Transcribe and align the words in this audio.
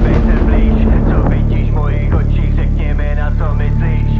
Podívej 0.00 0.22
se 0.22 0.44
blíž, 0.44 0.88
co 1.10 1.28
vidíš 1.28 1.70
v 1.70 1.74
mojich 1.74 2.14
očích, 2.14 2.54
řekni 2.54 2.94
mi 2.94 3.14
na 3.14 3.34
co 3.38 3.54
myslíš. 3.54 4.19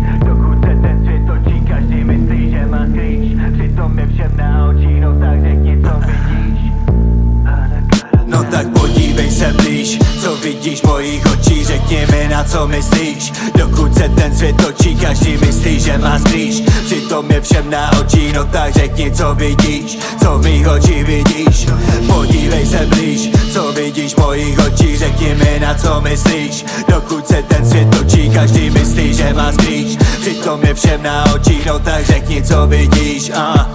Mi 12.06 12.28
na 12.28 12.44
co 12.44 12.66
myslíš. 12.66 13.32
Dokud 13.54 13.94
se 13.94 14.08
ten 14.08 14.36
svět 14.36 14.56
točí, 14.56 14.96
každý 14.96 15.36
myslí, 15.36 15.80
že 15.80 15.98
má 15.98 16.18
skrýš 16.18 16.60
Přitom 16.84 17.30
je 17.30 17.40
všem 17.40 17.70
na 17.70 17.90
očí, 18.00 18.32
no 18.34 18.44
tak 18.44 18.74
řekni, 18.74 19.10
co 19.12 19.34
vidíš. 19.34 19.98
Co 20.22 20.38
v 20.38 20.44
mých 20.44 20.68
očích 20.68 21.04
vidíš? 21.04 21.66
Podívej 22.06 22.66
se 22.66 22.86
blíž, 22.86 23.30
co 23.52 23.72
vidíš 23.72 24.16
mojich 24.16 24.58
očích 24.58 24.98
Řekni 24.98 25.34
mi, 25.34 25.60
na 25.60 25.74
co 25.74 26.00
myslíš. 26.00 26.64
Dokud 26.88 27.28
se 27.28 27.42
ten 27.42 27.70
svět 27.70 27.88
točí, 27.98 28.30
každý 28.30 28.70
myslí, 28.70 29.14
že 29.14 29.32
má 29.34 29.52
skrýš 29.52 29.96
Přitom 30.20 30.64
je 30.64 30.74
všem 30.74 31.02
na 31.02 31.34
očích, 31.34 31.66
no 31.66 31.78
tak 31.78 32.06
řekni, 32.06 32.42
co 32.42 32.66
vidíš. 32.66 33.30
A 33.30 33.70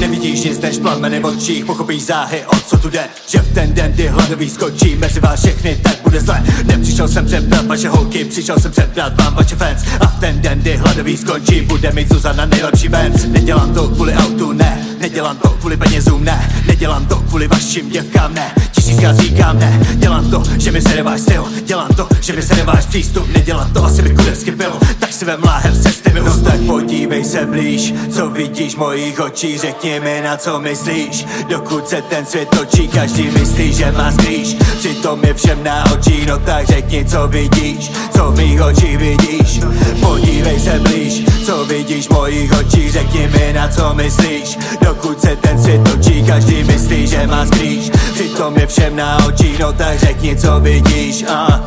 Nevidíš 0.00 0.44
nic 0.44 0.60
než 0.60 0.78
plameny 0.78 1.20
v 1.20 1.24
očích, 1.26 1.64
pochopíš 1.64 2.02
záhy, 2.02 2.44
o 2.46 2.56
co 2.56 2.78
tu 2.78 2.90
jde. 2.90 3.04
Že 3.28 3.38
v 3.38 3.54
ten 3.54 3.74
den, 3.74 3.92
kdy 3.92 4.08
hladový 4.08 4.50
skočí 4.50 4.96
mezi 4.96 5.20
vás 5.20 5.40
všechny, 5.40 5.76
tak 5.82 5.96
bude 6.02 6.20
zle. 6.20 6.42
Nepřišel 6.64 7.08
jsem 7.08 7.26
přebrat 7.26 7.66
vaše 7.66 7.88
holky, 7.88 8.24
přišel 8.24 8.58
jsem 8.58 8.72
přebrat 8.72 9.22
vám 9.22 9.34
vaše 9.34 9.56
fans. 9.56 9.82
A 10.00 10.06
v 10.06 10.20
ten 10.20 10.40
den, 10.40 10.58
kdy 10.58 10.76
hladový 10.76 11.16
skončí, 11.16 11.60
bude 11.60 11.92
mít 11.92 12.12
Zuzana 12.12 12.46
nejlepší 12.46 12.88
benz 12.88 13.24
Nedělám 13.24 13.74
to 13.74 13.88
kvůli 13.88 14.14
autu, 14.14 14.52
ne, 14.52 14.86
nedělám 15.00 15.36
to 15.36 15.48
kvůli 15.48 15.76
penězům, 15.76 16.24
ne. 16.24 16.52
Nedělám 16.66 17.06
to 17.06 17.16
kvůli 17.16 17.48
vašim 17.48 17.90
děvkám, 17.90 18.34
ne 18.34 18.54
Tisíckrát 18.90 19.16
říkám 19.16 19.58
ne, 19.58 19.80
dělám 19.94 20.30
to, 20.30 20.42
že 20.58 20.72
mi 20.72 20.82
se 20.82 21.02
váš 21.02 21.20
styl. 21.20 21.44
Dělám 21.64 21.88
to, 21.88 22.08
že 22.20 22.32
mi 22.32 22.42
se 22.42 22.62
váš 22.62 22.86
přístup. 22.86 23.28
Nedělám 23.32 23.72
to, 23.72 23.84
asi 23.84 24.02
bych 24.02 24.16
kurevsky 24.16 24.50
byl. 24.50 24.72
Tak 24.98 25.12
si 25.12 25.24
vem 25.24 25.40
láhev 25.44 25.76
se 25.76 25.92
stylu 25.92 26.24
No 26.24 26.36
tak 26.36 26.60
podívej 26.66 27.24
se 27.24 27.46
blíž, 27.46 27.94
co 28.10 28.30
vidíš 28.30 28.74
v 28.74 28.78
mojich 28.78 29.20
očích. 29.20 29.60
Řekni 29.60 30.00
mi 30.00 30.20
na 30.24 30.36
co 30.36 30.60
myslíš. 30.60 31.26
Dokud 31.48 31.88
se 31.88 32.02
ten 32.02 32.26
svět 32.26 32.48
točí, 32.48 32.88
každý 32.88 33.30
myslí, 33.30 33.72
že 33.72 33.92
má 33.92 34.12
skrýš 34.12 34.56
Přitom 34.78 35.24
je 35.24 35.34
všem 35.34 35.64
na 35.64 35.84
očích, 35.92 36.26
no 36.26 36.38
tak 36.38 36.66
řekni 36.66 37.04
co 37.04 37.28
vidíš 37.28 37.90
Co 38.16 38.30
v 38.30 38.36
mých 38.36 38.62
očích 38.62 38.98
vidíš. 38.98 39.60
Podívej 40.00 40.60
se 40.60 40.78
blíž, 40.78 41.22
co 41.46 41.64
vidíš 41.64 42.06
v 42.06 42.10
mojich 42.10 42.52
očích. 42.52 42.92
Řekni 42.92 43.28
mi 43.28 43.52
na 43.52 43.68
co 43.68 43.94
myslíš. 43.94 44.58
Dokud 44.84 45.20
se 45.20 45.36
ten 45.36 45.62
svět 45.62 45.80
točí, 45.82 46.22
každý 46.22 46.64
myslí, 46.64 47.06
že 47.06 47.26
má 47.26 47.46
skrýš 47.46 47.90
Přitom 48.14 48.58
je 48.58 48.66
všem 48.66 48.79
na 48.88 49.26
očích, 49.26 49.58
no 49.58 49.72
tak 49.72 49.98
řekni 49.98 50.36
co 50.36 50.60
vidíš 50.60 51.24
a 51.28 51.64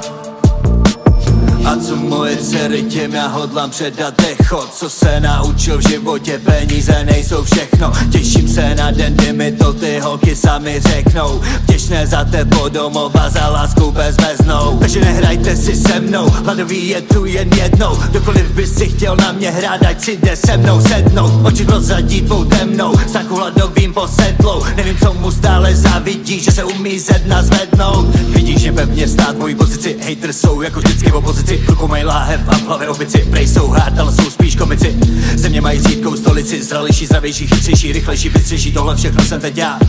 a 1.65 1.75
co 1.75 1.95
moje 1.95 2.37
dcery, 2.37 2.83
těm 2.83 3.13
já 3.13 3.27
hodlám 3.27 3.69
předat 3.69 4.21
echo 4.21 4.67
Co 4.73 4.89
se 4.89 5.19
naučil 5.19 5.77
v 5.77 5.89
životě, 5.89 6.41
peníze 6.45 7.03
nejsou 7.05 7.43
všechno. 7.43 7.91
Těším 8.11 8.47
se 8.47 8.75
na 8.75 8.91
den, 8.91 9.13
kdy 9.13 9.33
mi 9.33 9.51
to 9.51 9.73
ty 9.73 9.99
holky 9.99 10.35
sami 10.35 10.79
řeknou. 10.79 11.41
Vděčné 11.61 12.07
za 12.07 12.23
tebo 12.23 12.69
domova, 12.69 13.29
za 13.29 13.47
lásku 13.47 13.91
bezmeznou. 13.91 14.77
Takže 14.79 14.99
nehrajte 14.99 15.55
si 15.55 15.75
se 15.75 15.99
mnou, 15.99 16.29
hladový 16.29 16.87
je 16.87 17.01
tu 17.01 17.25
jen 17.25 17.49
jednou. 17.53 17.95
Kdokoliv 18.09 18.51
by 18.51 18.67
si 18.67 18.85
chtěl 18.89 19.15
na 19.15 19.31
mě 19.31 19.51
hrát, 19.51 19.85
ať 19.85 20.03
si 20.03 20.17
jde 20.17 20.35
se 20.35 20.57
mnou 20.57 20.81
sednout 20.81 21.45
Oči 21.45 21.65
prozradí 21.65 22.21
tvou 22.21 22.45
temnou, 22.45 22.93
strachu 23.07 23.35
hladovým 23.35 23.93
posedlou. 23.93 24.63
Nevím, 24.75 24.97
co 24.97 25.13
mu 25.13 25.31
stále 25.31 25.75
závidí, 25.75 26.39
že 26.39 26.51
se 26.51 26.63
umí 26.63 26.99
ze 26.99 27.13
dna 27.13 27.43
zvednout. 27.43 28.05
Vidíš, 28.15 28.61
že 28.61 28.71
pevně 28.71 29.07
stát 29.07 29.37
mojí 29.37 29.55
pozici, 29.55 29.97
hater 30.07 30.33
jsou 30.33 30.61
jako 30.61 30.79
vždycky 30.79 31.11
v 31.11 31.15
opozici 31.15 31.52
v 31.57 31.69
rukou 31.69 31.87
mají 31.87 32.03
láhev 32.03 32.41
a 32.47 32.55
v 32.55 32.67
hlavě 32.67 32.87
opici. 32.89 33.27
Prej 33.29 33.47
jsou 33.47 33.67
hard, 33.67 33.99
ale 33.99 34.11
jsou 34.11 34.29
spíš 34.29 34.55
komici. 34.55 34.95
Země 35.35 35.61
mají 35.61 35.79
řídkou 35.79 36.15
stolici 36.15 36.63
Zralejší, 36.63 37.05
zdravější, 37.05 37.47
chytřejší, 37.47 37.91
rychlejší, 37.91 38.29
bystřejší. 38.29 38.71
Tohle 38.71 38.95
všechno 38.95 39.23
jsem 39.25 39.41
teď 39.41 39.57
já. 39.57 39.79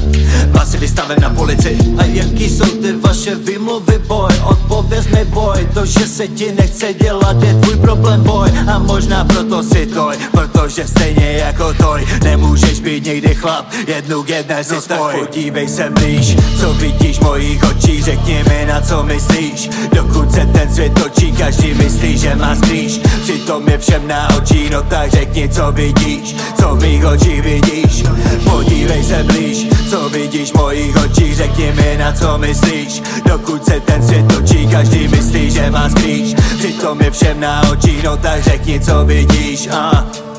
Vás 0.51 0.71
si 0.71 0.79
vystavím 0.79 1.21
na 1.21 1.31
polici. 1.31 1.79
A 1.99 2.05
jaký 2.05 2.49
jsou 2.49 2.67
ty 2.67 2.93
vaše 2.93 3.35
výmluvy, 3.35 3.99
boy? 3.99 4.35
Odpověz 4.45 5.07
mi, 5.07 5.25
boy 5.25 5.69
To, 5.75 5.87
že 5.87 6.07
se 6.07 6.29
ti 6.29 6.53
nechce 6.53 6.95
dělat, 6.95 7.43
je 7.43 7.55
tvůj 7.55 7.77
problém, 7.77 8.23
boy 8.23 8.51
A 8.73 8.79
možná 8.79 9.25
proto 9.25 9.63
si 9.63 9.87
toj 9.87 10.17
Protože 10.31 10.87
stejně 10.87 11.33
jako 11.33 11.75
toj 11.75 12.07
Nemůžeš 12.25 12.81
být 12.81 13.05
někdy 13.05 13.35
chlap. 13.35 13.67
Jednu 13.87 14.23
k 14.23 14.29
jedné 14.29 14.65
si 14.65 14.75
no, 14.75 14.81
spoj. 14.81 15.15
podívej 15.19 15.69
se 15.69 15.91
blíž 15.91 16.37
Co 16.61 16.75
vidíš 16.75 17.19
v 17.19 17.23
mojich 17.23 17.63
očích 17.65 18.05
Řekni 18.05 18.45
mi 18.49 18.67
na 18.67 18.81
co 18.81 19.03
myslíš. 19.03 19.71
Dokud 19.95 20.33
se 20.33 20.47
ten 20.47 20.75
svět 20.75 20.93
točí 20.93 21.33
Každý 21.55 21.75
myslí, 21.75 22.19
že 22.19 22.35
má 22.35 22.57
skrýš 22.57 22.99
Přitom 23.23 23.69
je 23.69 23.79
všem 23.79 24.09
na 24.09 24.29
očí 24.37 24.71
No 24.71 24.83
tak 24.83 25.11
řekni 25.11 25.49
co 25.49 25.73
vidíš. 25.73 26.37
Co 26.61 26.75
v 26.75 26.83
mých 26.83 27.07
očích 27.07 27.43
vidíš? 27.43 28.03
Podívej 28.45 29.05
se 29.05 29.23
blíž. 29.23 29.67
Co 29.91 30.09
vidíš 30.09 30.51
v 30.51 30.55
mojich 30.55 30.97
očích? 30.97 31.37
Řekni 31.37 31.73
mi 31.73 31.97
na 31.99 32.13
co 32.13 32.39
myslíš. 32.39 33.03
Dokud 33.29 33.65
se 33.65 33.81
ten 33.81 34.03
svět 34.03 34.27
točí 34.27 34.67
Každý 34.67 35.09
myslí, 35.09 35.51
že 35.51 35.71
má 35.71 35.89
skrýš 35.89 36.35
Přitom 36.59 37.01
je 37.01 37.11
všem 37.11 37.41
na 37.41 37.71
očích 37.71 38.03
No 38.03 38.17
tak 38.17 38.43
řekni 38.43 38.81
co 38.81 39.05
vidíš. 39.05 39.69
Uh. 39.69 40.34